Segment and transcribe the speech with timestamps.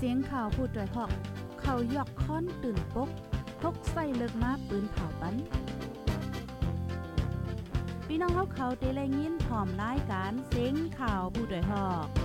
[0.00, 1.10] เสียงข่าวผู้ด้วยหอก
[1.60, 3.10] เขายอกค้อนตื่นปก
[3.60, 5.34] พกใส่เลิกมาปืนเผาปัน
[8.06, 12.17] พี่น้องเขาเขาเตะแลยินพร้อมรายการเสียงข่าวผู้ด้วยหอก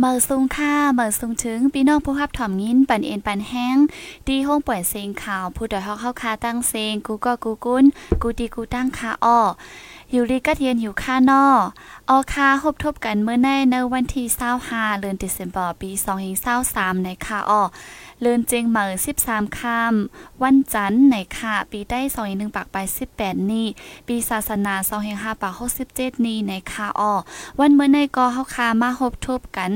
[0.00, 3.76] เมื่อซุงค่าเมื่อซุงถึงพี่น้องผู้รับถ่อมยินปันเอ็นปันแห้ง
[4.28, 7.84] ดีห้องป่วยเสียงข่าว ผู้ดอยฮอกเข้าคาตั้งเซงกูก็กูกุ้น
[8.22, 9.40] กูดีกูตั้งคาอ้อ
[10.12, 11.44] อยู่รีก็เทียนอยู่ค่านอ
[12.10, 14.26] ออคาฮบทบกันเมื่อในในวันที่
[14.64, 15.90] 25เดือนธันวาคมปี
[16.48, 17.62] 2023ในคาอ้อ
[18.20, 18.88] เลือนเจงเหมือ
[19.22, 22.76] 13ค่ำวันจันทร์ในค่ะ ปีได้21ปากไป
[23.14, 23.66] 18 นี่
[24.06, 24.74] ปีศาสนา
[25.08, 25.54] 25ปาก
[25.90, 27.12] 67 นี่ในค่ะอ้อ
[27.60, 29.72] วันเมื่อในก็เฮาคามาพบทบกัน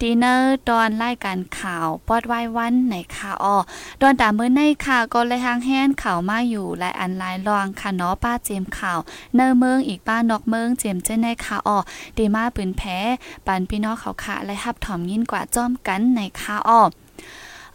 [0.00, 3.56] ดีเนอร์ตอนรายการข่าวปอดไว้วันในค่ะอ้อ
[4.00, 8.98] ตอนตามเมื่อในค่ะก็เลยทางแฮนข่าวมาอยู่หลายอันหลายรองค่ะเนาะป้าเจมข่าว
[9.34, 11.78] เนอเมืองอีกป้านอกเมืองเจมเจ้ในค่ะอ้อ
[12.16, 12.98] ดีมาปืนแพ้
[13.46, 16.82] ปันพี่น้องเขาค่ะและฮับถอมยินกว่าจ้อมกันในค่ะอ้อ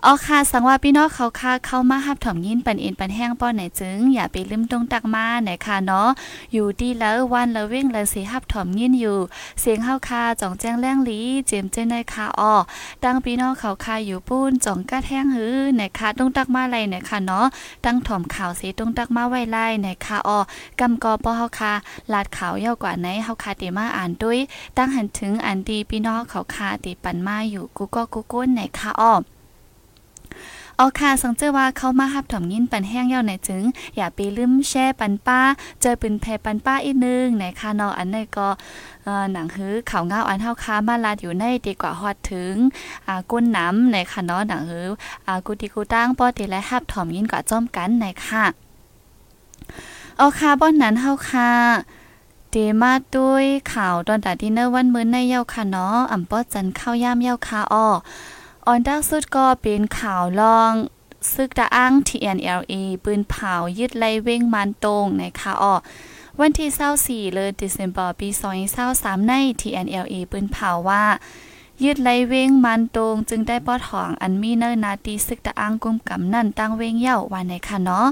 [0.08, 6.09] อ๋อค่ะ สังว่าพี่น้องเขาค่ะเข้ามาหับถ่อมยินปันเอ็นปันแห้งป้อนไหนจึง อย่าไปลืมตรงตักมาไหนค่ะเนาะ
[6.53, 9.17] อยู่ดีแล้ววันแล้วเว้งแล้วสิหับถ่อมยินอยู่
[9.59, 12.53] เสียงเฮาค่ะจ่องแจ้งแรงลีเจมเจนในค่ะอ้อ
[13.03, 17.45] ตั้งพี่น้องเขาค่ะอยู่ปุ้นจ่องกะแท่งหื้อไหนค่ะตรงตักมาไรไหนค่ะเนาะ
[17.86, 20.40] ตั้งถ่อมข่าวสิตรงตักมาไว้ไล่ไหนค่ะอ้อ
[20.80, 21.73] กำกอป้อเฮาค่ะ
[22.14, 24.40] ลาดขาวเยาวกว่าไหนเฮาค่ะติมาอ่านด้วย
[24.78, 29.16] ตั้งหันถึงอันดีพี่น้องเขาค่ะติปันมาอยู่กูก็กูก้นไหนค่ะอ้อ
[30.78, 33.63] เอาค่ะสังเจอว่าเขามาหับถ่อมยินปันแห้งย่อไหนจึง
[33.96, 35.40] อย่าไปลืมแช่ปันป้า
[35.81, 38.50] เจอปืนแพปันป้าอีกนึงไหนค่ะนาะอันในก็
[39.34, 42.56] หนังฮื้อข่าวเงาอันเฮาค้ามาลาดอยู่ในดีกว่าฮอดถึง
[43.08, 44.88] อาก้นน้ำในค่ะเนาะหนังฮื้อ
[45.28, 48.46] อากูติกูตั้งป้อติและหับถ่อมยินกว่าจ้อมกันในค่ะ
[50.18, 51.52] เอาค่ะบ่อนนั้นเฮาค่ะ
[52.52, 57.88] เดมาด้วยข่าวตอนตาดินเนอร์วันมื้อในเย้าค่ะเนาะอ่ำป้อจันข้าวยามเย้าค่ะอ้อ
[58.68, 60.74] ออนดักสุดก็เป็นข่าวลอง
[61.34, 65.76] ซึกตะอ้าง TNLA ปืนเผายึดไล่เว้งมันตรงในคะอ้อ
[66.40, 68.28] วันที่24เลยเดือนธันวาคมปี
[68.80, 71.03] 2023ใน TNLA ปืนเผาว่า
[71.84, 78.08] ยืดไล่เว้งมันตรงจึงได้ปอดหองอันมีเนินนาตีซึกตะอ้างกุมกำนั่นตั้งเว้งเย่าวันในค่ะเนาะ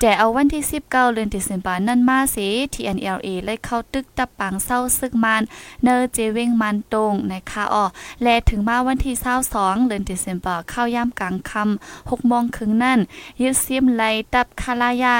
[0.00, 5.42] แต่เอาวันที่ 19เดือนตุลาคมนั่นมาสิ TNLA เลยเข้าตึกตับปังเศร้าซึกมัน
[5.84, 7.84] เนอเจเวงมันตรงนะคะอ๋อ
[8.22, 9.14] และถึงมาวันที่
[9.52, 12.98] 22เดือนตุลาคมเข้าย่ำกลางค่ำ6โมงครึ่งนั่น
[13.40, 15.14] ยึดเสียมไล่ตับคาลายา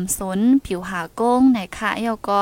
[0.00, 2.40] 130ผิวหาโก้งนะคะเยาก็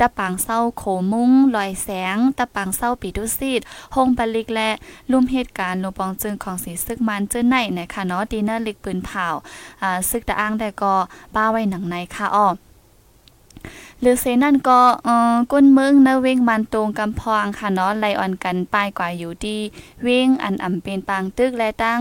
[0.00, 3.60] ตับปังเศร้าโขมุ้งลอยแสงตับปังเศร้าปีดุซีด
[3.94, 4.70] หงปลิกและ
[5.10, 9.26] ลุ่มเหตุการณ์โนปองจึงของสีซึกมันเจอไหนนะคะเนาะดีเนอร์ลิกปืนเผา
[9.82, 10.94] อ่าซึกตะอ้างแต่ก็
[11.34, 12.48] ป้าไว้หนังในค่ะอ้อ
[14.00, 19.58] หรือเซนั่นก็เอ่อก้นเมืองนะเว้งมันตรงกำพองค่ะเนาะไลออนกันป้ายกว่าอยู่ดี
[20.02, 22.00] เว้งอันอ่ำเป็นปางตึกและตั้ง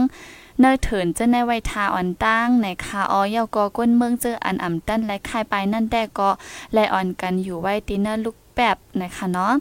[0.60, 6.30] เนอเถินจะในไวทาอ่อนตั้งในคาออยก็ก้นเมืองเจออันอ่ำตั้นและคายไปนั่นแต่ก็
[6.74, 9.54] ไลออนกันอยู่ไว้ตีเนอร์ลูก แบบนะคะเนาะ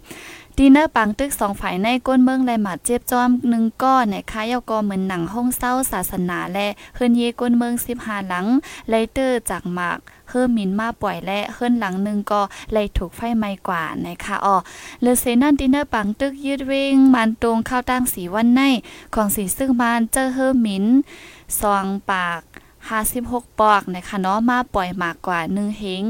[0.61, 8.47] ดีเนอร์ปังตึกสองฝ่ายในก้นเมืองและหมาเจ็บจอมหนึ่งก้อนนะคะยอกอเหมือนหนังห้องเศร้าศาสนาและเฮือนเยก้นเมืองสิบห้าหลัง
[8.89, 9.99] ไลเตอร์จากหมาก
[10.29, 12.41] เฮือมินมาปล่อยและเฮือนหลังหนึ่งก็
[12.73, 14.57] เลยถูกไฟไหม้กว่านะคะอ๋อ
[15.03, 18.61] เลเซนันดินเนอร์ปังตึกยืดเวงมันตรงเข้าตั้งสีวันใน
[19.15, 20.85] ของสีซึ่งมานเจอเฮือมิน
[21.61, 22.48] ซองปาก
[22.97, 26.05] 56 ปอกนะคะเนาะมาปล่อยมากกว่า1เฮง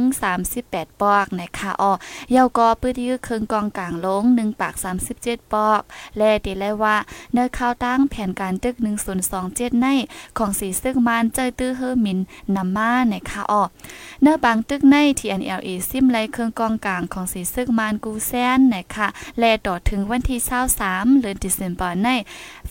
[0.49, 1.93] 38 ปอกนะคะอ้อ
[2.35, 4.75] ยาก็ปื้ดยื้อเครื่องกองกลางลง 1 ปาก
[5.15, 5.83] 37 ปอก
[6.17, 6.97] และดีเลว่า
[7.33, 8.75] เนื้อข้าวตั้งแผนการตึก
[9.29, 9.87] 1027 ใน
[10.39, 12.19] ของสีซึ่งมันเจอตื้อเฮอมิน
[12.57, 13.63] นำมานะคะอ้อ
[14.23, 19.09] เนื้อบางตึกใน TNLA ซิมไลเครื่องกองกลางของสีซึ่งมันกูแซนนะคะ
[19.39, 20.39] และต่อถึงวันที่
[20.81, 22.09] 23เดือนธันวาคมใน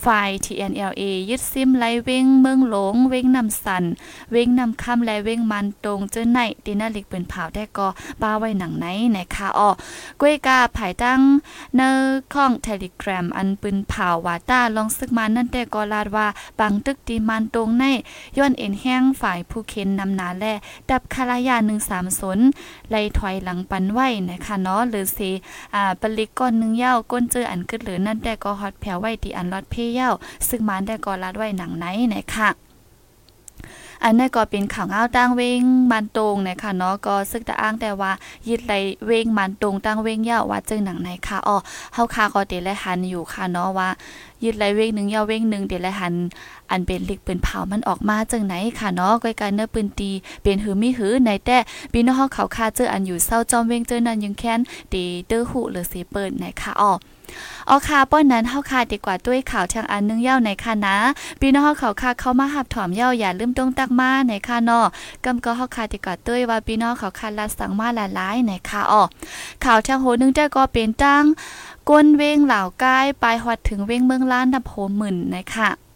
[0.04, 3.84] ฝ่าย TNLA ยึดซิมไลเวงเมืองหลงเวงนำสัน
[4.32, 7.88] เว้งนำคำและเว้งมันตรงเจ้อในดินาลิกเป็นเผาได้ก็
[8.22, 8.86] ป้าไว้หนังไหน
[9.16, 9.70] นะคะอ้อ
[10.22, 11.20] กวยกาภายตั้ง
[11.76, 11.90] เนอ
[12.34, 16.28] ข้องเทเลกราอันปืนเผาวาต้าลองซึกมานั่นแต่ก็ลาดว่า
[16.60, 17.84] บางตึกดีมันตรงใน
[18.38, 20.46] ย้อนเอ็นแห้งฝ่ายผู้เข็นนำนาแล
[20.90, 21.56] ดับคารายา
[22.24, 25.32] 130ไล่ถอยหลังปันไว้นะคะเนาะหรือสิ
[25.76, 30.10] อ่าปลิกก้อนนึงเย้าก้นเจออันกึดหรือนั่นแต่ก็ฮอตแผ่วไว้ที่อันลอดเพเย้า
[30.48, 32.67] ซึ่งมันได้ก็ลาดไว้หนังไหนนะคะ
[34.04, 35.62] อันนั้นก็เป็นข่าวอ้าตั้งเวง
[35.92, 38.12] มันตรงนะคะเนาะก็ซึกตะอ้างแต่ว่า
[38.50, 38.74] ยึดไหล
[39.06, 41.58] เวงมันตรงตั้งเวงยาวว่าเจึงหนังไหนค่ะอ๋อ
[41.94, 43.90] เฮาคาก็เตและหันอยู่ค่ะเนาะว่า
[44.44, 46.14] ยึดไหลเวงหนึ่งยาวเวงหนึ่งเตและหัน
[46.72, 50.12] อันเป็นลิกปืนเผามันออกมาจังไหนค่ะเนาะก้อยการเนื้อปืนตี
[50.44, 51.58] เป็นหือมีหือในแต่
[51.92, 54.60] พี่น้องเขาคาเจออันอยู่เศร้าจอมเวงเจอนันยังแค้น
[54.94, 56.94] ตีเตื้อหูหรือเสเปิดไหนค่ะอ๋อ
[57.70, 60.98] อาคาป้อนนั้นเฮาคาดีกว่าด้วยข่าวทางอันนึงเย้าในค่ะนะ
[61.40, 64.86] พี่น้องเขาค่ะเข้ามาหับถอมเย้าอย่าลืมต้องตักมาในค่ะนาะ
[65.26, 69.04] กำก็เฮาคาดีกว่าด้วยว่าพี่น้องเขาค่ะละสังมาหลายๆในค่ะอ๋อ
[69.64, 71.24] ข่าวทางโหนึงแต่ก็เป็นตั้ง
[71.90, 75.87] ก้นเว้งเหล่ากายไปหอดถึงเว้งเมืองล้านนับโหมื่นนะคะ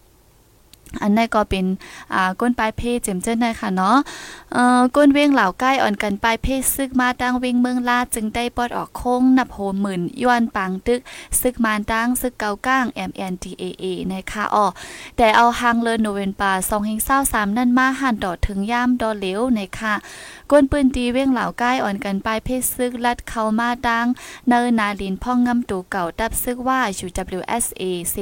[1.02, 1.66] อันนี้ก็เป็น
[2.14, 3.98] อ่าก้นปลายเพศเจมเจ้นได้ค่ะเนาะ
[4.54, 11.00] เอ่อก้นเว้งเหล่าใกล้อ่อนกันปลายเพศซึกมาตั้งเว้งเมืองลาดจึงได้ปอดออกโค้งนับโหหมื่นย้อนปังตึก
[11.42, 14.66] ซึกมาตั้งซึกเกาก้าง MNDAA นะคะอ๋อ
[15.18, 17.00] แต่เอาหางเลนโนเวนปา2เฮง
[17.30, 19.94] 23นั่นมาหันดอดถึงย่ามดอเหลวนะคะ
[20.52, 24.06] ก้นปืนตีเว้งเหล่าใกล้อ่อนกันปลายเพศซึกลัดเข้ามาตั้ง
[24.50, 28.16] เนินนาลินพ่องงำตูเก่าดับซึกว่า UWSA เส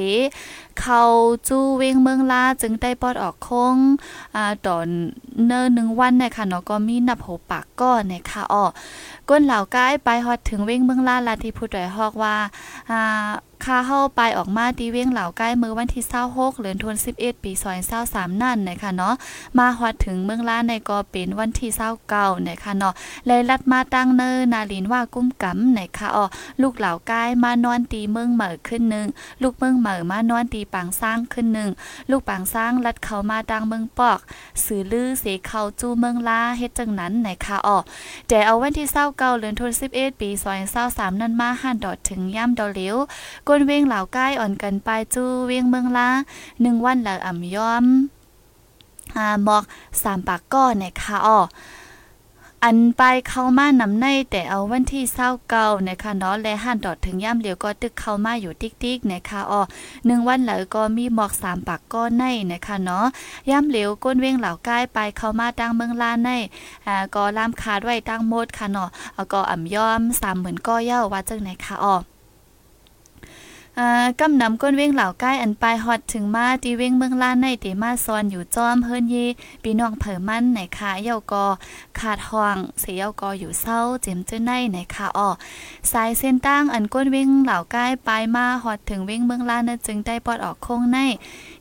[0.80, 1.02] เขา
[1.48, 3.76] จู้เวงเมืองลาจึงได้ปอดออกคง
[4.34, 4.86] อ่าตอน
[5.46, 8.64] เนิ่นหนึ่งวันนะคะเนาะก็มีนับหัวปากก้อนนะคะอ้อ
[9.28, 12.36] ก้นเหล่าก้ายไปฮอดถึงเวงเมืองลาลาที่ผู้ดอยฮอกว่า
[12.90, 13.30] อ่า
[13.64, 17.52] ค่าเข้าไปออกมาดีเว้งเหล่าใกล้มือวันที่26เดือนธันวาคมปี
[17.96, 19.14] 2023นั่นนะคะเนาะ
[19.58, 21.70] มาฮอดถึงเมืองลาในก็เป็นวันที่
[22.08, 22.94] 29นะคะเนาะ
[23.26, 26.24] เลยลัดมาตั้งเนินนาลินว่ากุ้มกำนะคะอ้อ
[26.62, 29.06] ลูกเหล่าใกล้มานอนตีเมืองเหม่อขึ้นนึง
[29.42, 31.70] ลูกเมืองเหม่อมานอนตีปางสร้างขึ้นนึง
[32.10, 34.18] ลูกปางสร้างลัดเข้ามาดังเมืองปอก
[34.64, 37.78] สื่อลือเสเขาจู้เมืองลาเฮ็ดจังนั้นนะคะอ้อ
[38.28, 40.30] แต่เอาวันที่29เดือนธันวาคมปี
[40.76, 42.96] 2023นั้นมาหันดอดถึงย่ำดอเหลียว
[43.50, 46.08] ก้นเวียงเหล่าใกล้อ่อนกันไปจู้เวียงเมืองลา
[46.60, 47.84] หนึ่งวันละอ่ำย้อม
[49.16, 49.64] อ่าหมอก
[50.02, 51.38] สามปากก้อนนะคะอ้อ
[52.64, 59.60] อันไปเข้ามานำในแต่เอาวันที่เศร้าเก่านะคะเนาะและหันดอดถึงย่ำเหลียวก็ตึกเข้ามาอยู่ติ๊กๆนะคะอ้อ
[60.06, 63.06] หนึ่งวันแล้วก็มีหมอกสามปากก้อนในนะคะเนาะ
[63.50, 66.30] ย่ำเหลียวก้นเวียงเหล่าใกล้ไปเข้ามาตั้งเมืองลาใน
[66.86, 68.88] อ่าก็ลามคาดไว้ตั้งโมดค่ะเนาะ
[69.32, 71.96] ก็อ่ำย้อมสามหมื่นก้อเย้าว่าจังไหนคะอ้อ
[73.78, 79.16] อ่ากำนำก้นเว้งเหล่าใกล้อันปลายฮอดถึงมาตีเว้งเมืองล้านในเตมาซอนอยู่จอมเฮิรนเย
[79.62, 81.46] ปีน้องเผอมันไหนคะเยากอ
[81.98, 85.28] ขาดห้องเสียเยากออยู่เศร้าเจ็มเจ้าในไหนคะอ้อ
[85.92, 90.98] สายเส้นตั้งอันก้นเว้งเหล่าใกล้ปลายมาฮอดถึงเว้งเมืองล้านน่ะจึงได้ปอดออกโค้งใน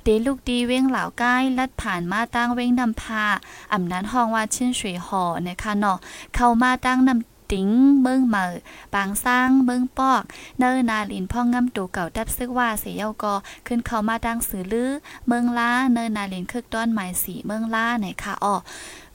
[0.03, 3.25] เดลูกดีเว้งเหล่าใกล้ลัดผ่านมาตั้งเว้งนำพา
[3.73, 5.97] อำนั้นห้องว่าชื่นสวยหอนะคะเนาะ
[6.35, 7.67] เข้ามาตั้งนำ ติ๋ง
[8.01, 8.53] เมืองเหมอ
[8.93, 10.23] ปางสร้างเมืองปอก
[10.59, 13.33] เนินนาลินพ่องงำตูเก่าดับซึกว่าเสียเยากอ
[13.67, 14.91] ขึ้นเข้ามาดังสื่อลือ
[15.27, 18.55] เมืองล้าเนินนาลินคึกต้อนหมายสีเมืองล้าไหนค่ะอ้อ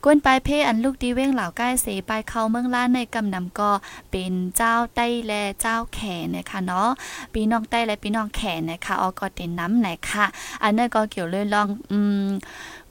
[0.03, 3.71] กวนปลายเพอันลูกดีเว้งเหล่าใกล้เสไปเข้าเมืองล้านในกำนำก็
[4.11, 6.89] เป็นเจ้าไต้แลเจ้าแขนนะคะเนาะ
[7.33, 10.25] ปีน้องไต้และปีน้องแขนนะคะออก็เต็นน้ำไหนค่ะ
[10.63, 12.27] อันนั้นก็เกี่ยวเลยลองอืม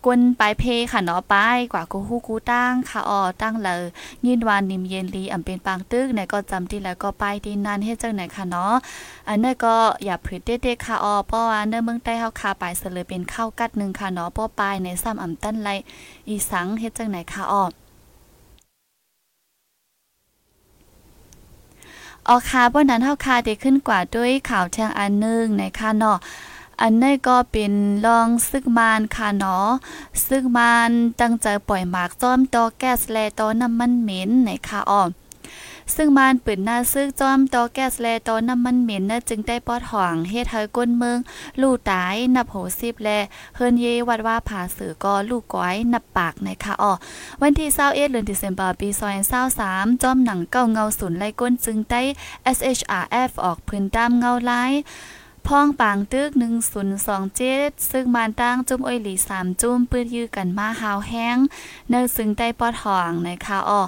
[0.05, 3.83] กวนปลายเพค่ะเนาะป้ายกว่ากูฮู้กูตั้งค่ะออตั้งเลย
[4.27, 8.75] ยินวานนิมเย็นลีอำเป็นปางตึกเนี่ยก็จำที่แล้วก็ไปที่นั่นเฮ็ดจังไหนค่ะเนาะ
[9.29, 15.71] อันนั้นก็อย่าผืดเด็กๆค่ะออเพราะว่าเนื้อเมืองใต้เฮาคาไปเสเลยเป็นข้าวกัดนึงค่ะเนาะป้อปลายในซ้ำอำตั้นไร
[16.29, 17.65] อีสังเฮ็ดจังไหนค่ะออ
[22.29, 26.19] ออค่ะบนนั้นเฮาคาได้ขึ้นกว่าด้วยข่าวแทงอันนึงในค่ะเนาะ
[26.81, 27.73] อันนี้ก็เป็น
[28.07, 29.69] ลองซึกมานค่ะเนาะ
[30.27, 30.91] ซึกมาน
[31.21, 35.03] ตั้งใจปล่อยหมากจ้อมตอแก๊สแลตอน้ำมันเหม็นในค่ะอ้อ
[35.95, 41.19] ซึ่งมานปืนหน้าซึกจอมตอแก๊สแลตอน้ำมันเหม็นน่ะจึงได้ปอดห่องเฮ็ดให้ก้นเมือง
[41.61, 43.09] ลู่ตายนับโหสิบแล
[43.57, 46.93] เฮินเยวัดว่าผาสือก็ลูกก้อยนับปากนะคะอ้อ
[47.43, 48.89] วันที่21เดือนธันวาคมปี
[49.45, 52.03] 2023จอมหนังเก้าเงาศูนย์ไล่ก้นจึงได้
[52.57, 54.63] SHRF ออกพื้นตามเงาไล่
[55.51, 56.31] พ่องปางตึก
[57.11, 61.37] 1027 ซึ่งมานตั้งจุ่มอ้อยหลี3จุ่มปื้นยื้อกันมาหาวแห้ง
[61.89, 63.83] เนื้อซึ่งใต้ปอทองนะคะอ้อ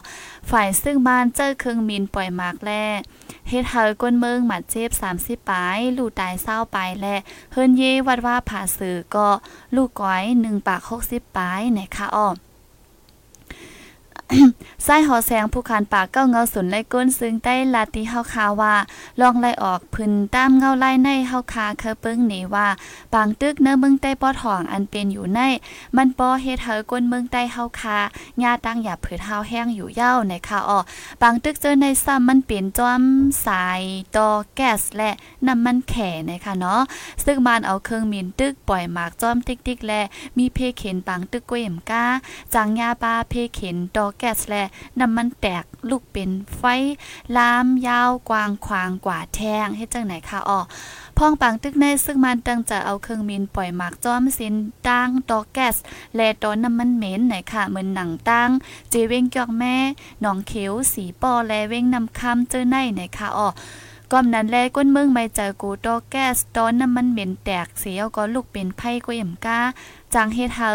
[0.51, 2.71] ฝ่ายซึ่งมานเจอเครื่องมินปล่อยมากแล
[3.49, 7.17] เฮ็ดเฮาก้นเมืองหมัดเจ็บ30ปลายลูกตายเศร้าไปและ
[7.53, 9.29] เฮิรนเยวัดว่าผาสือก็
[9.77, 12.29] ลูกก้อย1ปาก60ปลายนะคะอ้อ
[14.85, 18.75] ไส้หอแสงผู้คานปากเก้าเงาสุนไล่ก้นซึ่งใต้ลาติเฮาคาว่า
[19.21, 22.68] ลองไล่ออกพื้นตามเงาไล่ในเฮาคาเคเปิ้งนีว่า
[23.12, 25.40] ปางตึกเนื้อเมืองใต้ปอทองอันเป็นอยู่ใน
[25.97, 27.99] มันปอเฮ็ดเฮอก้นเมืองใต้เฮาคา
[28.42, 30.78] ญาตั้งอย่าผืดเฮาแห้งอยู่เย้าในค่ะอ้อ
[31.23, 33.02] ปางตึกเจอในซ้ำมันเป็นจอม
[33.47, 33.83] สาย
[34.16, 35.11] ตอแก๊สและ
[35.47, 36.80] น้ำมันแข่นะคะเนาะ
[37.25, 40.02] ซึ่งมันเอาเครื่องมินตึกปล่อยหมากจอมติ๊กๆและ
[40.38, 42.04] มีเพเข็นปังตึกก้วยมก้า
[42.54, 44.64] จางยาปาเพเข็นดอแก๊สและ
[45.00, 46.62] น้ำมันแตกลูกเป็นไฟ
[47.37, 50.61] ลามยาวกว้างขวางกว่าแทงเฮ็ดจังไหนคะอ๋อ
[51.16, 54.54] พองปังตึกในซึ่งมันตั้งจะเอาเครื่องมินปล่อยหมากจ้อมสิน
[54.88, 55.76] ตั้งดอแก๊ส
[56.16, 58.50] และตอนน้ำมันเหม็นไหนค่ะเหมือนหนังตั้ง
[58.90, 59.76] เจเว้งจอกแม่
[60.20, 63.49] หนองเขียวสีปอและเว้งนำคำเจอในไหนค่ะอ๋อ
[64.12, 69.61] ก้อมนั้นแลก้นเมืองไม่เจอกูดอแก๊สตอนน้ำมันเหม็นแตกเสียก็ลูกเป็นไพ่ก็ย่ำก้า
[70.15, 70.69] จางเฮ็ดเฮา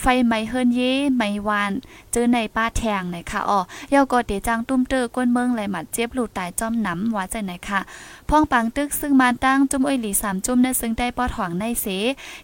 [0.00, 1.72] ไฟไหม้เฮิรนเย่ไหม้วาน
[2.12, 3.60] เจอในป้าแทงไหนค่ะอ๋อ
[3.94, 7.80] ยาก็เตจางตุ้มเตอก้นเมืองไหลหมัดเจ็บลูกตายจอมหนำว่าใจไหนค่ะ
[8.28, 11.86] พ่องปังตึกซึ่งมาตั้งจุ่มอ้อยหลี3จุ่มในซึ่งได้ปอดหวังในเส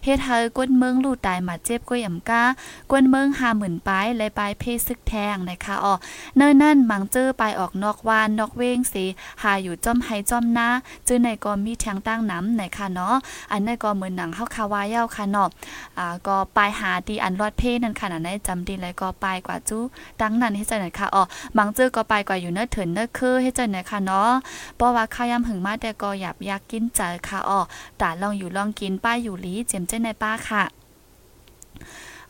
[0.03, 2.43] เฮ็ดเฮาก้นเมืองลูกตายหมัดเจ็บก้อยอ่ำก้า
[2.91, 5.93] ก้นเมือง50,000ปลายและปลายเพซึกแทงนะคะอ๋อ
[6.37, 8.95] เนินนั่นมังเจอไปออกนอกวานนอกเว้งเส
[9.41, 10.67] หาอยู่จอมไห้จอมหน้า
[11.07, 13.15] จื้อในก็มีแทงตั้งน้ำไหนค่ะเนาะ
[13.51, 15.49] อันนั้นก็เหมือนหนังเฮาคาวาเย้าค่ะเนาะ
[15.97, 19.83] อ่าก็ปลายหาดีอันรอดเพนั่นค่ะนั้นจำดีแล้วก็ปลายกว่าจู้
[20.21, 21.23] ดังนั้นให้ใจหน่อยค่ะอ๋อ
[21.57, 24.31] บางเจอก็ปลายกว่าอยู่เนื้อเถินเนื้อคือให้ใจหน่อยค่ะเนาะ
[24.75, 27.59] เพราะว่าข้าวยำหึงมาแต่ก็อยากอยากกินใจค่ะอ๋อ
[28.01, 30.63] ตาลองอยู่ลองกินป้ายอยู่ลีเจียมเจ้ในป้าค่ะ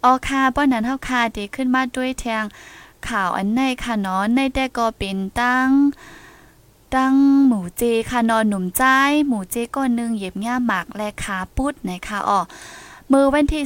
[0.03, 2.43] อ๋อค่ะป้อนนั้นเฮาค่ะดีขึ้นมาด้วยแทง
[3.07, 5.69] ข่าวอันในค่ะเนาะในแต่ก็เป็นตั้ง
[6.95, 7.15] ตั้ง
[7.47, 8.83] หมูเจค่ะนอนหนุ่มใจ
[9.27, 12.39] หมูเจก้อนนึงเย็บง่าหมักและขาปุดนะคะอ๋อ
[13.17, 13.63] มื่อวันที่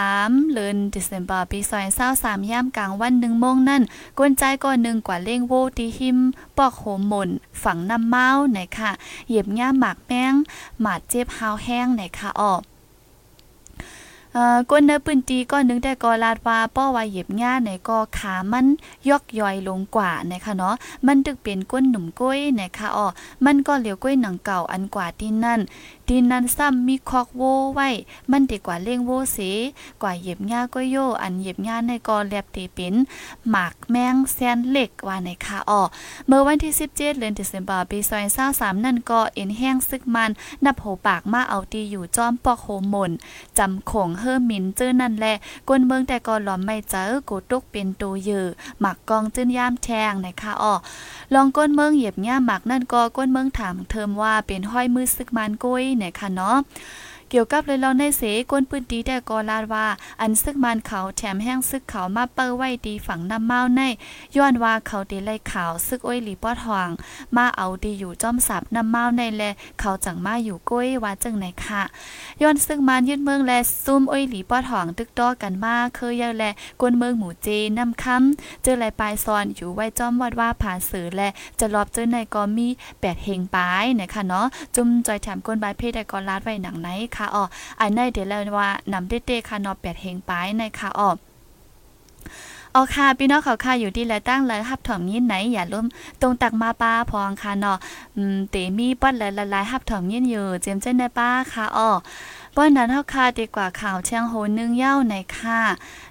[0.00, 1.58] 23เดือนเดซ ember ปี
[2.04, 3.82] 2023ย่ามกลางวัน1โมงนั่น
[4.18, 6.18] กวนใจก่อนหนึ่งกว่าเล่งโวตีหิม
[6.56, 7.30] ปอกโหมหม่น
[7.62, 8.90] ฝังน้ำเมาไหนค่ะ
[9.26, 10.32] เหยียบง่าหมากแป้ง
[10.80, 12.62] หมาดเจ็บหาวแห้งไหนค่ะออก
[14.70, 18.66] ก้นเนื้อปืนตีก็นึงแต่ก็ลาดว่าป้อว่าเหยียบง่าในก็ขามัน
[19.08, 20.74] ยอกย่อยลงกว่านะคะเนาะ
[21.06, 23.06] มันตึกเป็นก้นหนุ่มก้อยนะคะอ๋อ
[23.44, 25.60] มันก็เหลียวก้อยหนังเก่าอันกว่าที่นั่น
[26.08, 27.42] ดินนั้นซ้ำมีคอกโว
[27.74, 27.88] ไว้
[28.30, 29.38] มันดีกว่าเลี้ยงโวเส
[30.02, 32.94] กว่าเหยียบง่าก็โย อันเหยียบง่าในกอแลบตีเป็น
[33.50, 35.82] หมากแมงแซนเหล็กว่าในคาออ
[36.26, 37.98] เมื่อวันที่ 17เดือนเดซ ember ปี
[38.42, 40.30] 2023นั่นก็เอ็นแห้งซึกมัน
[40.64, 43.10] นับโหปากมาเอาตีอยู่จอมปอกโหมน
[43.58, 45.34] จำคงเฮอมินเจอนั่นแหละ
[45.68, 48.46] กวนเมืองแต่ก็หลอมไม่เจอกูตุกเป็นตัวเยอ
[48.80, 50.74] หมักกองจื้นย่ามแทงในคาออ
[51.34, 56.56] ลองก้นเมืองเหยียบง่าหมักนั่นก็ก้นเมืองถามเทิมว่าเป็นห้อยมือซึกมันกุ้ยนี่ยค่ะเนาะ
[57.34, 59.86] เกี่ยวกับเลยเราในเสกวนปืนตีแต่ก็ลาดว่า
[60.20, 63.80] อันซึกมันเขาแถมแห้งซึกเขามาเปิ้ไว้ดีฝังน้ำเมาใน
[64.36, 66.88] ย้อนว่าเขาตีไล่ขาวซึกอ้อยหลีป้อทอง
[67.36, 69.42] มาเอาดีอยู่จอมสับน้ำเมาในแล
[69.80, 71.82] เขาจังมาอยู่ก้อยว่าจังไหนค่ะ
[72.42, 76.44] ย้อนซึกมันยึดเมืองและซุ่มอ้อยหลีป้อทองตึกต้อกันมาเคยเยาแล
[76.80, 77.48] กวนเมืองหมู่เจ
[77.78, 81.22] น้ำค้ำเจอไรปลายซอนอยู่ไว้จอมวัดว่าผ่าสือแล
[81.58, 82.68] จะรอบเจอในก็มี
[83.00, 87.44] แปดเฮงปลายนะคะเนาะจุ่มจอยแถมก้นบายเพศแต่ก็ลาดไว้หนังไหนค่ะอ๋อ
[87.80, 91.16] อันในเดี๋ยวแล้วว่านำเต้ๆค่ะนอแปดเฮงไปในค่ะอ๋อก
[92.76, 95.86] ออค่ะพี่น้องเขาค่ะอยู่ที่และตั้งเลยฮับถ่อมยินไหนอย่าล้ม
[96.20, 97.78] ตรงตักมาป้าพองค่ะเนาะ
[98.16, 101.90] อืมเตมีปัดและละลายฮับถ่อมยินอยู่เจมเจ้นในป้าค่ะอ้อ
[102.54, 105.60] ป้อนนั้นเฮาค่ะดีกว่าข่าวเชียงโหนึงเย้าในค่ะ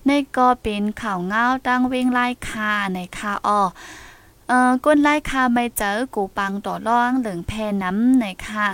[0.06, 3.62] ในก็เป็นข่าวเงาตั้งเวงไล่ค่ะในค่ะอ้อ
[4.48, 7.52] เอ่อก้นไล่ค่ะไม่เจอกูปังต่อร่องเหลืองแพ
[7.84, 8.68] น้ำในค่ะ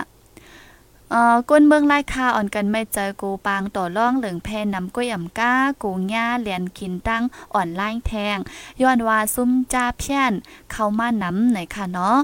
[1.12, 7.22] เอ่อก้นเมืองไล่คาอ่อนกันไม่เจอกูปางต่อร่องเหลืองแพนนำก้อยอ่ำก้ากูง่าเหรียญกินตั้ง
[7.54, 8.38] อ่อนไล่แทง
[8.80, 10.32] ย้อนว่าซุ่มจ้าเพี้ยน
[10.72, 12.16] เข้ามานำไหนค่ะเนาะ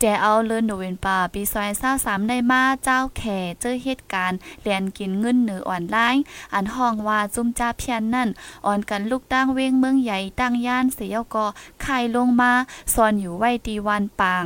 [0.00, 6.08] แต่เอาเลินโนเวนป่าปีซอยเศร้าสามได้มาเจ้าแข่เจอเหตุการณ์เหรียญกินเงินเหนืออ่อนไล่
[6.54, 8.28] อันห้องว่าซุ่มจ้าเพี้ยนนั่น
[8.66, 11.46] อ่อนกันลูกตั้งเวงเมืองใหญ่ตั้งย่านเสียก็
[11.82, 12.52] ไข่ลงมา
[12.94, 14.44] ซ่อนอยู่ไว้ตีวันปาง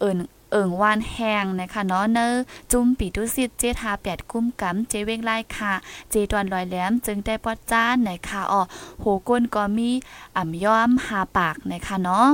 [0.00, 0.18] เอิ่น
[0.50, 2.34] เอิงวานแหงนะคะเนาะเนอ
[2.72, 5.72] จุ้มปีตุสิตเจทาแปดกุ้มกำเจเวงไล่ค่ะ
[6.10, 8.62] เจตวนลอยแหลมจึงได้ปอดจ้านนะคะอ๋อ
[9.00, 9.90] โหก้นก็มี
[10.36, 12.28] อ่ำย้อมหาปากนะคะเนาะ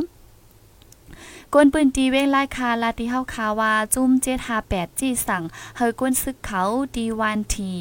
[1.54, 5.42] ก้นปืนตีเว้งไล่คาลาติเฮาคาว่าจุ้มเจทาแปดจี้สั่ง
[5.76, 6.62] เฮยก้นซึกเขา
[6.96, 7.72] ดีวันที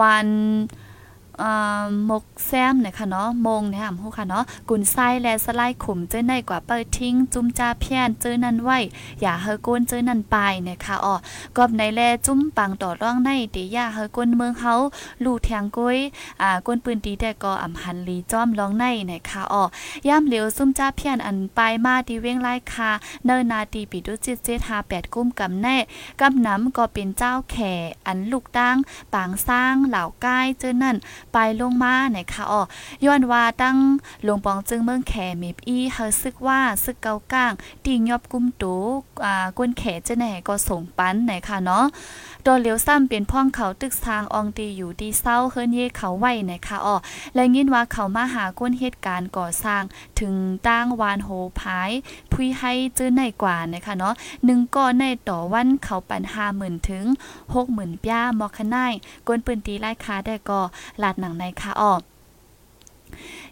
[0.00, 0.28] วัน
[2.10, 8.78] มกแซมนะคะเนาะมงเนี่ยฮู้ค่ะเนาะกุนไส้และสไลขุมเจอในกว่าเปิดทิ้ง จุ่มจ้าเพี้ยนเจอนั่นไว้
[9.20, 10.36] อย่าเฮอก้นเจอนั่นไป
[10.68, 11.14] นะคะอ๋อ
[11.56, 14.74] กอบในแลจุ่มปังต่อร่องในเดีย่าเฮอก้นเมืองเฮา
[15.24, 15.98] ลู่แทงก้ย
[16.42, 19.62] อ่าก้นปืนตีแต่ก็อำหันลีจ้อมร้องในนะคะอ๋อ
[20.08, 22.90] ย่ามเหลียวซุ่มจ้าเพี้ยนอันปลายมาที่เว้งไล่คา
[23.26, 25.76] เนินนาตีปิดุจิตเจทา8กุ้มกำแน่
[26.20, 27.74] กำน้ำก็เป็นเจ้าแข่
[28.06, 28.76] อันลูกตั้ง
[29.14, 30.96] ปางสร้างเหล่าก้ายเจอนั่น
[31.32, 32.62] ไปลงมานะคะอ๋อ
[33.04, 33.76] ย้อนว่าตั้ง
[34.24, 37.52] หลวงปองจึงเมืองแขมีอีเฮาซึกว่าซึกเกาก้าง
[37.84, 38.74] ตียอบกุ้มตู
[39.24, 41.84] อ่าก้นแขจะแหน่ก็ส่งปันนะคะเนาะ
[42.46, 46.96] ตอนเลียวซ้ำเป็นพ่องเขาตึกทางอองตีอยู่ดีเศร้าเฮิรนเย่เขาไว้นะคะอ๋อ
[47.34, 49.82] และยินว่าเขามาหาก้นเหตุการณ์ก่อสร้าง
[50.20, 50.34] ถึง
[50.66, 51.28] ตั้งวานโห
[51.60, 51.90] พาย
[52.32, 57.04] พุยให้จื้อในกว่านะคะเนาะหนึ่งก้อในต่อวันเขาปันห้าหมื่นถึง
[57.54, 58.92] หกหมื่นป้ามอคานาย
[59.26, 60.60] ก้นปืนตีไล่คาได้ก็
[61.02, 61.94] ลาดหนังในค่ะอ้อ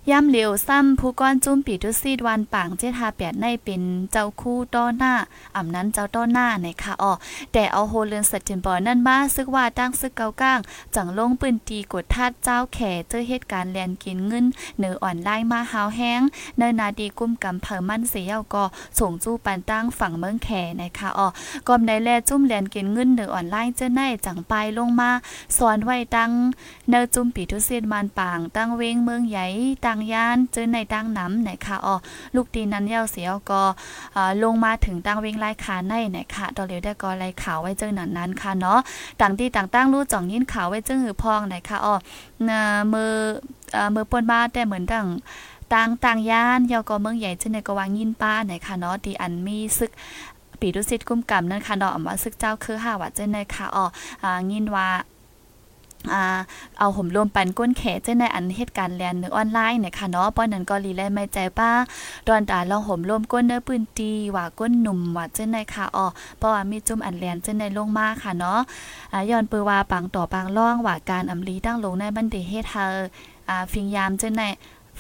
[0.08, 5.14] ย่ำเหลียวซ้ำผู้ก้อนจุ้มปีดุซีดวันป่างเจทาแปดในเป็นเจ้าคู่ต้อหน้า
[5.56, 7.12] อ่ำนั้นเจ้าต้อหน้าในค่ะอ๋อ
[7.52, 10.58] แต่เอาโฮเลือนสติมบอนั่นมาซึกว่าตั้งซึกเกาก้าง
[10.94, 14.46] จังลงปืนตีกดทัดเจ้าแข่เจอเหตุการณ์แลนกินเงิน
[14.78, 16.20] เนื้ออ่อนไล่มาหาวแห้ง
[16.58, 18.64] เนินาดีกุ้มกำเผอมันเสียก็
[18.98, 21.28] ส่งจู้ปันตั้งฝั่งเมืองแข่ในค่ะอ๋อ
[21.68, 25.10] กอมในแลจุ้มแลนกินเงินเนื้ออ่อนไล่เจ้าในจังไปลงมา
[25.56, 26.30] สอนไว้ตั้ง
[26.90, 29.46] เนื้อจุ้มปีทุเซียนมันป่างตั้งเวงเมืองใหญ่
[29.84, 31.94] ตั้งยานเจอในตังน้ำไหนค่ะอ๋อ
[32.34, 33.62] ลูกตีนั้นเย้าเสียวก็
[34.42, 38.78] ลงมาถึงตังเวงไล่ขาในไหนค่ะตอเลียวได้ก็ไล่ขาวไว้เจอนั้นนั้นค่ะเนาะ
[39.20, 41.94] ต่างที่ต่างตั้งรู้จ่องยินขาวไว้เจอหือพองไหนค่ะอ๋อ
[42.92, 43.14] มือ
[43.94, 45.06] มือปนมาแต่เหมือนดัง
[45.72, 49.90] ต่างต่างย่านเยาก็เมืองใหญ่เจนในกวางยินป้าไหนค่ะเนาะที่อันมีซึก
[50.60, 53.84] ปีดุสิตกุ้มกำนั่นค่ะเนาะว่าซึกเจ้าคือหาว่าเจนในค่ะอ๋อ
[54.50, 54.88] ยินว่า
[56.78, 61.70] เอาห่มรวมปันก้นแขเจ้ในอันเหตุการณ์แลนเนื้อออนไลน์เนี่ยค่ะเนาะป้อนนั้นก็รีแลไม่ใจป้า
[62.26, 66.06] ดอนตาลองห่มรวมก้นเนื้อปืนตีว่าก้นหนุ่มว่าเจ้ในค่ะอ๋อ
[66.38, 68.60] เพราะว่ามีจุ่มอันแลนเจ้ในลงมาค่ะเนาะ
[69.30, 72.86] ย้อนเปือว่าปังต่อปังล่องว่าการอำลีตั้งลงในบันเดเฮ็ดเธอ
[73.72, 74.42] ฟิงยามเจ้ใน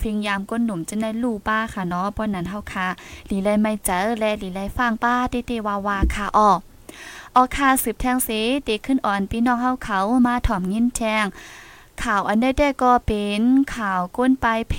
[0.00, 2.86] ฟิงยามก้นหนุ่มจะได้ลู่ป้าค่ะเนาะป้อนนั้นเฮาค่ะ
[3.30, 6.50] ลีไลไม่เจอและลีไลฟังป้าเตๆวาวาค่ะอ๋อ
[7.36, 8.30] ออกคาสืบแทงเส
[8.66, 11.24] ตีขึ้นอ่อนพี่น้องเฮาเขามาถ่อมยินแทง
[12.02, 13.42] ข่าวอันได้ได้ก็เป็น
[13.76, 14.74] ข่าวก้นปลายเพ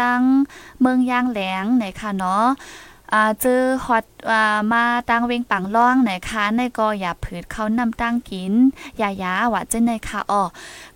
[0.00, 0.22] ตั้ง
[0.80, 2.46] เมืองยางแหลงไหนค่ะเนาะ
[3.12, 8.52] อ่าเจอฮอตอ่ามาตั้งเวงปังล่องไหนคะในก็อย่าผืดเขานำตั้งกิน
[9.00, 10.42] ยายาว่าเจนในค่ะอ๋อ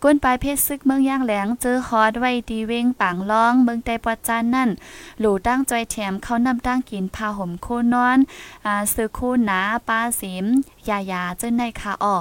[0.03, 4.71] ก้นปลายเพชรซึกเมืองย่างแหลงเจอฮอตไว้ดีเวงปังล่องเมืองแต่ปอจานนั่น
[5.21, 8.19] หลูตั้งจอยแถมเขานำตั้งกินพาห่มโคนอน
[8.67, 10.45] อ่าซื้อคู่หนาปลาสิม
[10.89, 12.17] ยายาเจนในค่ะอ๋อ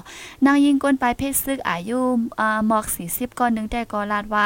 [0.46, 2.00] นางยิงก้นปลายเพชรซึกอายุ
[2.40, 4.46] อ่าหมอก40ก่อนนึงแต่ก็ลาดว่า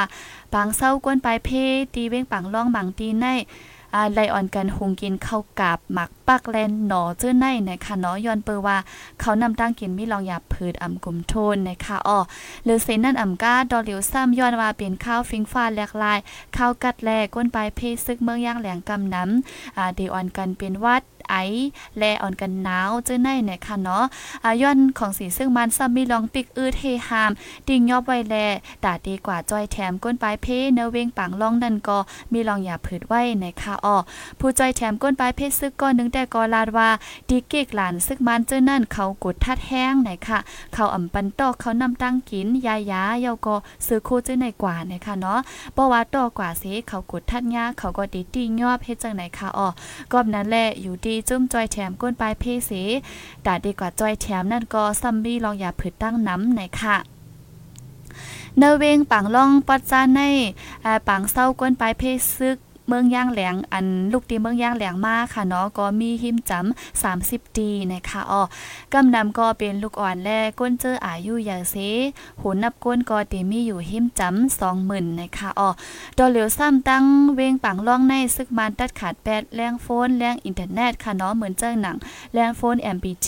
[0.54, 1.50] ปังเศร้าก้นปลายเพ
[1.94, 3.28] ตีเวงปังล่องบางตีใน
[3.94, 8.78] อ่าไลออนกันหุงกินข้าวกาบหมักปักแลนหนอเจ้อในนะคะเนาะย้อนเปอว่า
[9.20, 12.20] เขานำตั้งกินมีลองหยาบผืชอ่ำกลุ่มโทนนะคะอ้อ
[12.64, 16.20] หรือเซนนั่นอ่ำก้าดอเหลียวซ้ำย้อนว่าเป็นข้าวฟิงฟ้าแหลกลาย
[16.58, 21.02] ข้าวกัดแลก้นปลายเพซึกเมืองย่างแหลงกำน้ำอ่าเดออนกันเป็นวัด
[21.34, 21.40] ไอ
[21.98, 24.04] แลอ่อนกันหนาวเจ้อในเนี่ยค่ะเนาะ
[24.46, 27.32] อาย้อนของสีซึ่งมันซ้ำมีลองปิกอืดเฮฮาม
[27.68, 28.36] ติ่งยอบไว้แล
[28.84, 31.98] ตาดีกว่าจอยแถมก้นปลายเพเนเวงปังล่องนันก็
[32.32, 33.96] มีลองอย่าผืดไว้ในค่ะอ้อ
[34.40, 36.90] ผู้จอยแถมก้นปลายเพซึกก้อนนึงแต่ก็ลาดว่า
[37.30, 40.40] ดีเกกหลานซึกมันเจ้อนั่นเขากดทัดแห้งไหนค่ะ
[40.74, 45.40] เขาอ่ำปันตอกเขานำตั้งกินยายาเยาก็ซื้อโคเจ้อในกว่านะคะเนาะ
[45.74, 49.68] เพราะว่าตอกว่าเสเขากดทัดยาเขาก็ดีตียอบเฮ็ดจังไหนค่ะอ้อ
[50.12, 52.72] ก็นั้นแหละอยู่ดีจุ้มจอยแถมก้นปลายเพเส
[53.46, 56.98] ดาดีกว่าจอยแถมนั่นก็ซัมบี้ลองอย่าผืดตั้งน้ำไหนค่ะ
[58.58, 60.22] เนเวงปังล่องปัจจานใน
[61.08, 62.04] ปังเศร้าก้นปลายเพ
[62.38, 62.58] ซึก
[62.88, 68.42] เมืองย่างแหลงอันลูกตีเมืองย่างแหลงมากค่ะเนาะก็มีหิมจำ30ดีนะคะอ๋อ
[68.94, 71.76] กำนำก็เป็นลูกอ่อนแลก้นเจออายุอย่างเส
[72.42, 75.70] หูนับก้นก็ตีมีอยู่หิมจำ20,000นะคะอ๋อ
[76.18, 77.04] ดอเหลียวซ้ำตั้ง
[77.36, 81.98] เวงปังล่องในซึกมันตัดขาดแปดแรงโฟนแรงอินเทอร์เน็ตค่ะเนาะเหมือนเจ้าหนัง
[82.34, 83.28] แรงโฟน MPT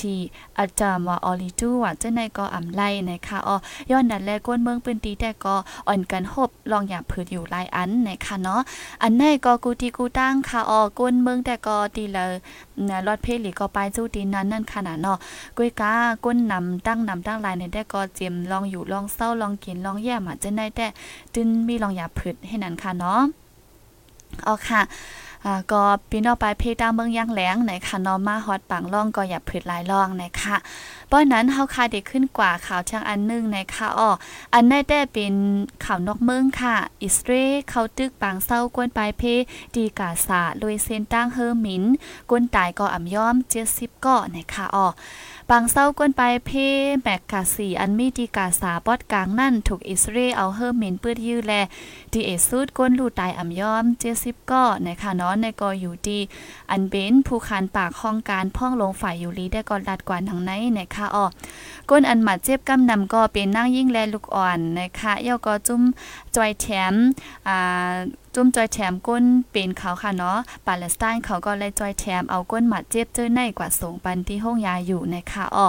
[0.59, 3.55] อาจารย์ว่าออลิจูว่าเจ้าในก็อำไลนะคะอ๋อ
[3.91, 5.55] ย้อนนั้นแลก้นเมืองปืนตีแต่ก็
[5.87, 8.61] อ่อนกันหบลองอยาผืดอยู่หลายอันนะคะเนาะ
[9.03, 12.31] อันในก็กูตีกูตั้งค่ะออก้นเมืองแต่ก็ตีเลย
[12.89, 15.17] นะรอดเพลีก็ไปสู้ตีนั้นนั่นขนาดเนาะ
[15.57, 15.93] กุ้ยกา
[16.25, 20.87] ก้นนำตั้งนำตั้งลายในแต่ก็เจียมลองอยู่ลองเศร้าลองกินลองแย่มาจะได้แต่
[21.33, 23.21] ตึนมีลองอย่าผืดให้นั้นค่ะเนาะ
[24.43, 24.81] เอค่ะ
[25.45, 30.55] อ่าก็พี่น้องไปเพตาเมืองย่างแหลงไหนค่ะนอมาฮอตปังล่องก็อย่าผืดหลายล่องนะคะ
[31.11, 34.09] ป้อนนั้นเฮาคาเด็กขึ้นกว่าข่าวช่างอันนึงในะคะอ้อ
[34.53, 35.33] อันได้แต่เป็น
[35.85, 39.23] ข่าวนอกเมืองค่ะ อิสราเอลเขาตึกปางเศร้ากวนปลายเพ
[39.75, 41.83] ดีกาสาโดยเซนตั้งเฮอร์มิน
[42.29, 43.35] กวนตายก็อ่ำย้อม
[43.69, 44.87] 70ก่อในะคะอ้อ
[45.51, 46.51] บางเศร้าก้นไปเพ
[47.01, 51.53] แมกกาสีอันมีดีกาสาปอดกลางนั่นถูกอิสราเอลเอาเฮิมเมนเปื้อยื้อแล
[52.13, 56.19] ดีเอซูดก้นลูตายอ่ำย้อมเจสิบก็นะคะเนาะในกออยู่ดี
[56.71, 61.25] อันเบนผู้คานปากห้องการพ่องลงฝ่ายอยู่ลีได้ก่อนลัดกว่าทางไหนนะคะอ๋อ
[61.89, 65.81] ก้นอันหมัดเจ็บกำนำก็เป็นนั่งยิ่งแลลูกอ่อนนะคะเย่าก็จุ้ม
[66.35, 66.93] จอยแถม
[67.47, 67.93] อ่า
[68.35, 75.67] จุ้มจอยแถมก้นเป็นเขาค่ะเนาะปาเลสไตน์เขาก็เลยจอยแถมเอาก้นหมัดเจ็บเจอในกว่าสูงปันที่ห้องยาอยู่นะคะอ๋อ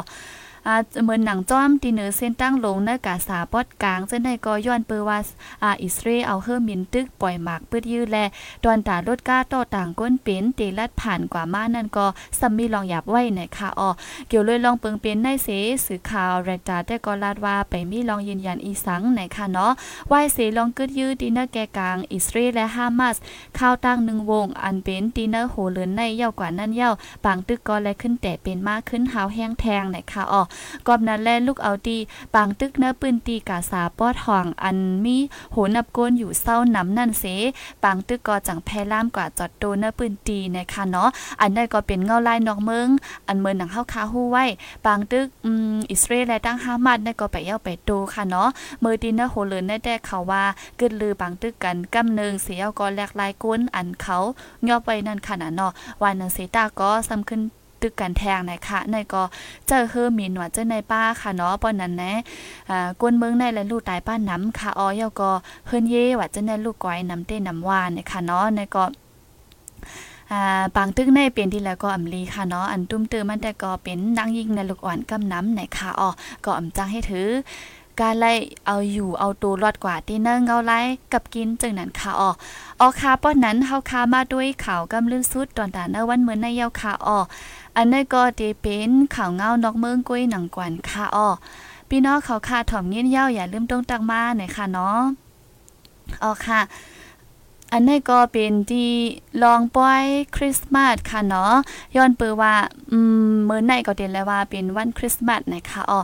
[0.68, 5.18] อ่าเหมือนหนังจ้อมตีเนือเส้นตั้งลงเนกาสาปอดกลางเส้นในก็ย้อนเปือว่า
[5.62, 8.16] อ่าอิสราเอลเอาเฮอร์มินตึกปล่อยหมากปืดยื้อแล
[8.64, 12.07] ดอนตารถก้าต่อต่างก้นเป็นเตลัดผ่านกว่ามานั่นก็
[12.38, 13.90] ซัมมีลองหยับไว้นะคะอ๋อ
[14.29, 15.48] เกี่ยวเลยลองเปิงเป็นในเส
[15.87, 19.72] สื่อข่าวแรกตาแต่ก็ลาดว่าไปมีลองยืนยันอีสังนะคะเนาะ
[20.09, 23.16] ไหวเสลองกึดยื้อดีเนอร์แกกลางอิสราเอลและฮามาส
[23.59, 26.90] ข้าวตั้งหนึ่งวง อันเป็นดีเนอร์โหเลินในเย่ากว่านั่นเย่า
[27.24, 30.42] บางตึกก็แลขึ้นแต่เป็นมากขึ้นหาวแห้งแทงนะคะอ๋อ
[30.87, 31.99] กอบนั้นแลลูกเอาดี
[32.35, 35.16] บางตึกเนื้อปืนตีกาสาปอดห่องอันมี
[35.53, 37.25] โหนับก้นอยู่เศร้าน้ำนั่นเส
[37.85, 41.09] บางตึกก็จังแพล่ามกว่าจอดโตเนื้อปืนตีนะคะเนาะ
[41.40, 42.88] อันได้ก็เป็นเงาลายนอกเมือง
[43.29, 44.45] อันเมืองหนังเข้าคาฮู้ไว้
[44.87, 48.49] บางตึกอืมอิสราเอลและตั้งฮามาดได้ก็ไปเย้าไปโตค่ะเนาะ
[48.81, 50.45] เมื่อดีเนอร์โหเลินได้แต่เขาว่า
[50.77, 54.19] เกิดลือบางตึกกันกำเนึงเสียก็แลกลายก้นอันเขา
[54.69, 57.40] ย่อไปนั่นขนาดเนาะวันนั้นเสตาก็ซ้ำขึ้น
[57.87, 59.22] ตึกกันแทงนะคะในก็
[59.68, 62.12] เจอเฮอมีหนวดเจอในป้าค่ะเนาะปอนนั้นนะ
[62.70, 65.31] อ่ากวนเมืองในและลูกตายป้าน้ำค่ะออยก็
[65.66, 68.85] เฮิรนเย่ว่าจะในลูกก้อยน้ำเต้น้ำหวานนะคะเนาะในก็
[70.77, 76.09] ปางตึกในเปลี่ยนที่แล้วก็อำลีค่ะเนาะอันตุ้มเติมมันแต่ก็เป็นนางยิงในลูกอ่อนกำน้ำในค่ะอ๋อ
[76.44, 77.29] ก็อำจังให้ถือ
[78.00, 78.32] การไล่
[78.66, 80.80] เอาอยู่เอาตัวรอดกว่าที่เนิ่งเอาไล่
[81.12, 82.30] กับกินจึงนั้นค่ะอ๋อ
[82.80, 87.18] ออคาป้อนนั้นเฮาคามาด้วยข่าวกำลื่นสุดตอนตาเนวันเหมือนในเยาค่ะอ๋อ
[87.76, 91.28] อันนั้นก็ตีเป็นข่าวเงานอกเมืองกุ้ยหนังกวนค่ะอ๋อ
[91.88, 95.00] พี่น้องเขาค่ะถ่อมเงี้ยเย้าอย่าลืมต้องตังมาหน่อยค่ะเนาะ
[96.22, 96.61] อ๋อค่ะ
[97.78, 98.92] อันนี้ก็เป็นที่
[99.42, 100.04] ลองป้อย
[100.36, 101.54] คริสต์มาสค่ะเนาะ
[101.96, 102.54] ย้อนเปือว่า
[102.90, 102.98] อื
[103.30, 106.00] มเมื่อไหนก็เด่นแล้วว่าเป็นวันคริสต์มาสนะคะอ๋อ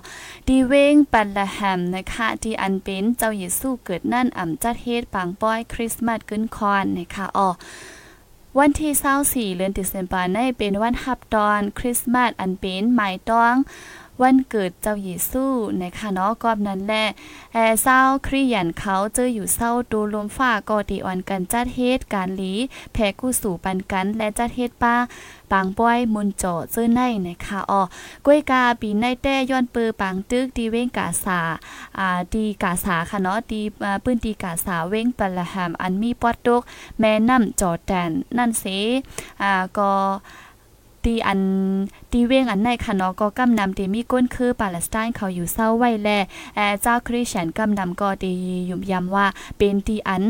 [0.48, 7.48] ดีเวงปันละแฮมนะคะที่อันเป็นเจ้าเยซูเกิดนั่นอ่ำจัดเฮ็ดปังป้อยคริสต์มาสกึ้นคอนนะคะอ๋อ
[8.58, 13.54] วันที่24เดือนตุลาคมในเป็นวันฮับดอนคริสต์มาสอันเป็นหมายต้อง
[14.20, 15.44] วันเกิดเจ้าเยซู
[15.82, 17.04] นะคะเนาะกอบนั้นแหละ
[17.52, 22.52] แอเศร้าคริยันเขาเจออยู่เศร้าดูลมฟ้าก็ดีอ่อนกันจัดเฮ็ดการหลี
[22.92, 24.94] แผ่กู้สู่ปันกันและจัดเฮ็ดป้า
[25.52, 27.82] ปางป้อยมุนโจเจอในนะคะอ๋อ
[28.26, 31.40] กล้วยกาปีในแต่ย้อนปือปางตึกดีเว้งกาสา
[31.98, 33.62] อ่าดีกาสาค่ะเนาะดี
[34.04, 36.62] ปื้นดีกาสาเว้งปละหามอันมีปอดตก
[36.98, 38.64] แม่น้ำจอแดนนั่นเส
[39.42, 39.92] อ่าก็
[41.04, 41.40] ตีอัน
[42.12, 46.08] ตีเว้งอันในค่ะเนาะก็กำนำตีมีก้นคือปาเลสไตน์เขาอยู่เศร้าไว้แล
[46.56, 48.30] แอเจ้าคริสเตียนกำนำก็ตี
[48.70, 50.24] ยุ่มยำว่าเป็นตีอัน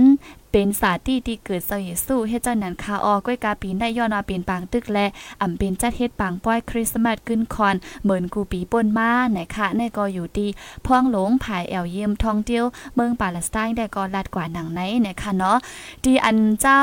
[0.52, 5.06] เป็นสาที่ที่เกิดเจ้าเยซูเฮ็ดเจ้านั้นคาออก้อยกาปีนได้ย้อนว่าเป็นปางตึกและ
[5.40, 10.48] อ่ำเป็นจัดเฮ็ดปางป้อยคริสต์มาสขึ้นคอนเหมือนกูปีป่นมาไหนคะในก็อยู่ที่
[10.86, 15.58] พ่องหลงภายแอวเยี่ยมท่องเที่ยวเมืองปาเลสไตน์ได้ก็ลัดกว่าหนังไหนนะคะเนาะ
[16.04, 16.80] ที่อันเจ้า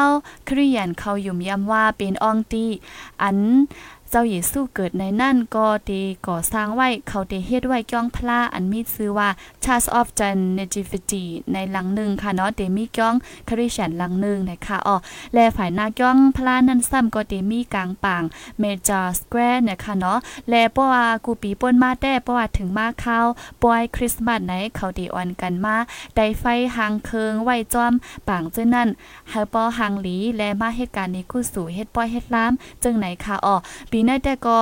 [0.50, 2.66] คริสเตียนเขายุ่มย้ำว่าเป็นอองตี
[3.24, 3.38] อัน
[4.12, 9.30] เจ้าเยซูเกิดในนั่นก็ดีก่อสร้างไว้ เขาได้เฮ็ดไว้ก้องพลาอันมีชื่อว่า
[9.64, 13.16] Church of the Nativity ในหลังหนึ่งค่ะเนาะเดมีก้อง
[13.50, 14.96] คริสเตียนหลังหนึ่งนะคะอ๋อ
[15.34, 18.24] และฝ่ายหน้าก้องพลานั้นซ้ำก็เดมีกลางปาง
[18.62, 20.20] Major Square นะคะเนาะ
[20.50, 23.20] และเพราะว่ากูปีป่นมาแต่เพราะว่าถึงมาเข้า
[23.64, 25.76] ปอยคริสต์มาสไหนเขาดีออนกันมา
[26.16, 26.46] ได้ไฟ
[26.76, 27.94] หางเคิงไว้จอม
[28.28, 28.90] ปางจึงนั้น
[29.30, 32.46] เฮาปอหางหลีและมาเหตุการณ์นี้กู้สู่เฮ็ดป้อยเฮ็ดล้า
[32.84, 33.58] จึงไหนค่ะอ๋อ
[33.92, 34.58] ปีีในแต่ก็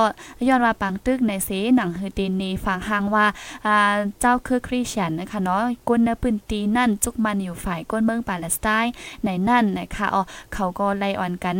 [0.48, 3.26] ย้อนว่าปังตึกในเสหนังเฮตินนีฟังหางว่า
[3.66, 8.92] อ่าเจ้าคือคริสเตียนนะคะเนาะก้นในพื้นตีนั่นจุกมันอยู่ฝ่ายก้นเมืองปาเลสไตน์
[9.24, 10.22] ในนั่นนะคะอ๋อ
[10.54, 11.58] เขาก็ไล่อ่อนกัน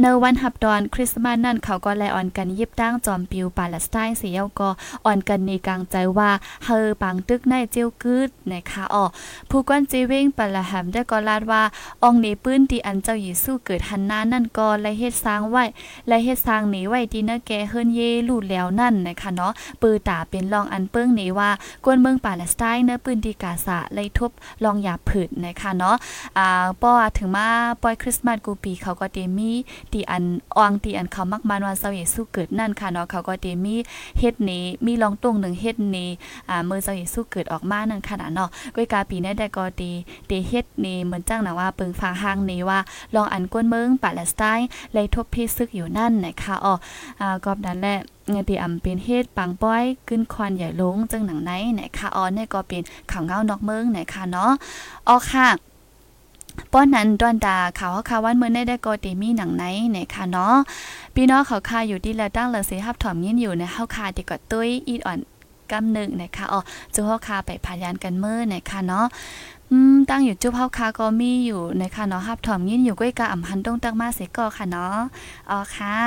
[0.00, 4.68] ในวันหับดอนคริสต์มาสนั่นเขาก็แลอ่อนกันยิบตั้งจอมปิวปาเลสไตน์เสียก็
[5.04, 6.30] อ่อนกันในกลางใจว่า
[6.64, 9.04] เฮอปังตึกในเจียวกึดนะคะอ๋อ
[9.50, 11.62] ผู้กวนจีเวงปาละหัมได้ก็ลาดว่า
[12.04, 15.64] องในปื้นที่อันเจ้าเยซูเกิดหันหน้านั่นก็และเฮ็ดสร้างไว้
[16.08, 21.50] และเฮ็ดสร้างหนีไว้ที่เนแกเฮิรนเยลู่แล้วนั่นนะคะเนาะปือตาเป็นรองอันเปิ้งนี้ว่า
[21.84, 24.30] กวนเมืองปาเลสไตน์เนื้อปืนที่กาซาเลยทุบ
[24.64, 25.96] ลองยาผืดนะคะเนาะ
[26.38, 27.48] อ่าป้อถึงมา
[27.82, 29.52] ปอยคริสต์มาสกูปีเขาก็เดมี
[29.92, 30.24] ตีอัน
[30.56, 33.76] อองตีอันเขามักมันวันเสาเยซูเกิดนั่นค่ะเนาะเขาก็ตีมี
[34.18, 36.10] เฮ็ดนี้มีรองตรงหนึ่งเฮ็ดนี้
[36.48, 39.90] อ่าเมื่อเสาเยซูเกิดออกมานั่นขนาดเนาะก้อยกาปีนี้ได้ก็ตี
[40.30, 42.78] ตีเฮ็ดนี้เหมือนจังนะว่าเปิงฟ้าห้างนี้ว่า
[43.14, 46.74] ลองอันก้นเมืองปาเลสไตน์เลยทบพิซึกอยู่นั่นนะคะอ๋อ
[47.20, 47.98] อ่ากอบนั้นแหละ
[48.30, 54.50] เงตีอำเป็นเฮ็ดปังป้อยขึ้นควันใหญ่ลงจังหนังไหนนะคะอ๋อเนี่ยก็เป็นข่าวเงานอกเมืองนะคะเนาะ
[55.08, 55.48] อ๋อค่ะ
[56.72, 59.64] ป้อนนั้นดอนดาข่าวข่าววันเมื่อได้ได้ก็ตีมีหนังไหน
[59.96, 60.54] นะคะเนาะ
[61.14, 65.18] พี่น้องเขาคาอยู่ที่ละตั้งละเสียหับถอมยินอยู่ในเฮาคาดีก็ตุ้ยอีดอ่อน
[65.70, 66.60] กำหนึ่งนะคะอ๋อ
[66.94, 69.06] จูเฮาคาไปพยานกันเมื่อนะคะเนาะ
[69.70, 74.98] อืมตั้งอยู่จุ๊บเฮาคาก็มีอยู่นะคะเนาะหับถอมยินอยู่ก้อยกะอ่ำหันตรงตั้งมาเสก็ค่ะเนาะ
[75.50, 75.98] อ๋อค่ะ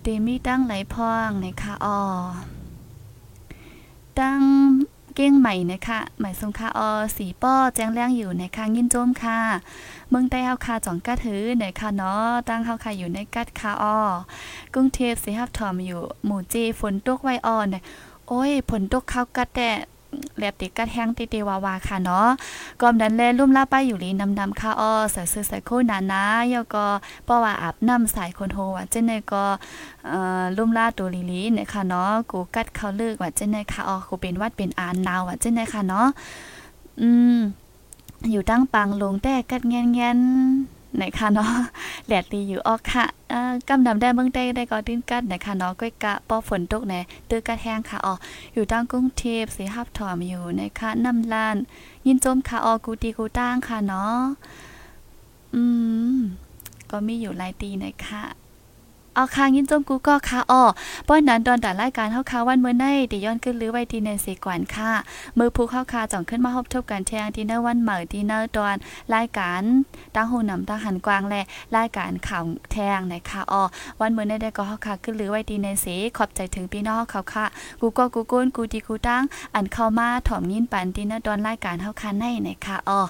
[0.00, 1.98] เตมีตั้งไหลพองนะคะอ๋อ
[4.18, 4.40] ตั้ง
[5.14, 9.38] เก้งใหม่นะคะหมายสงค่ะออสีป้อแจ้งแรงอยู่นะคะยินโจมค่ะ
[10.08, 14.00] เมืองใต้เฮาคาจ่องกัดถือนะคะเนาะตั้งเฮาคาอยู่ในกัดคาออ
[14.74, 17.82] กรุงเทพสีหับถอมอยู่หมู่เจฝนตกไว้อ่อนเนี่ย
[18.28, 19.70] โอ้ยฝนตกเข้ากัดแต่
[20.40, 22.28] แลบติดกัดแห้งติเตวาวาค่ะเนาะ
[22.80, 26.22] กอมดันแลลุ่มลาป้าอยู่ลีนำนำค่ะอ้อใส่เสื้อใส่โคหนานะ
[26.52, 26.86] ยอก็
[27.28, 29.44] ป้าว่าอาบน้ำสายคนโฮว่าเจนในก็
[30.06, 36.08] เอ่อลุ่มลาตัวลีลีเนี่ยค่ะเนาะกูกัดเขาเลิกว่าเจนในค่ะอ้อกูเป็นวัดเป็นอานนาวว่าเจนในค่ะเนาะ
[37.00, 37.38] อืม
[38.30, 40.00] อยู่ตั้งปังลงแต่กัดแงนแง
[40.94, 41.52] นไหนคะเนาะ
[42.06, 46.94] แหลดดีอยู่ออกค่ะเอ่อกำดำได้เมืองได้ได้ก็ดิ้นกัดไหนคะเนาะก้อยกะปอฝนตกไหน
[47.28, 48.14] ตื้อกัดแห้งค่ะอ๋อ
[48.54, 51.56] อยู่ตั้งกรุงเทพสีหับถอมอยู่นะคะน้ำลาน
[52.06, 54.20] ยินจมค่ะออกูตีกูตั้งค่ะเนาะ
[55.54, 55.62] อื
[56.14, 56.18] ม
[56.90, 58.22] ก็มีอยู่หลายตีนะคะ
[59.14, 60.62] เอาค่ะยินจมกูก็ค่ะอ้อ
[61.08, 64.92] ป้อนนั้นตอนตัดรายการเฮาค่ะวันเมื่อในติย้อนขึ้นหรือไว้ที่ในเสกวนค่ะ
[65.38, 68.76] มือผู้เข้าคาจ่องขึ้นมาพบทบกันเที่ยงที่เนอร์วันเหมอที่เนอร์ตอน
[69.14, 69.62] รายการ
[70.14, 71.42] ตั้งหูนำตั้งหันกวางและ
[71.76, 73.62] รายการข่าวแทงในะคะอ๋อ
[74.00, 77.46] วันเมื่อในได้ก็เข้าคาขึ้นหรือไว้ดีในเสขอบใจถึงพี่น้องเขาค่ะ
[77.80, 79.22] กูก็กูก้นกูดีกูตั้ง
[79.54, 83.00] อันเข้ามาถ่อมยินปันที่เนอร์ตอนรายการเฮาคาในนะคะอ๋อ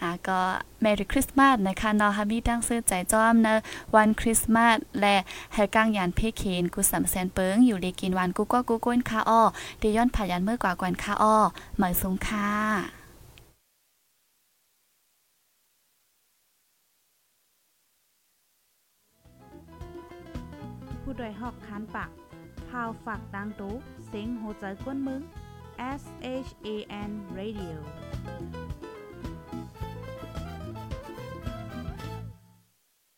[0.00, 0.40] อ่าก็
[0.84, 3.58] Merry Christmas นะคะนาะฮามีตั้งซื้อใจจอมเนอะ
[3.94, 5.16] วันคริสต์มาสและ
[5.56, 9.42] แฮกางยานเพเคนกูสำแสนเปิงอยู่เลกินวันกูก็กูก้นค่ะอ้อ
[9.78, 11.36] เดย้อนผายันเมื่อกว่ากวนค่ะอ้อ
[11.76, 12.50] เหมยสงค่ะ
[21.02, 22.10] ผู้ดยหอกคานปาก
[22.68, 23.74] พาวฝากดังตู้
[24.08, 25.22] เซ็งโหใจกวนมึง
[26.00, 26.02] S
[26.46, 26.68] H A
[27.08, 27.76] N Radio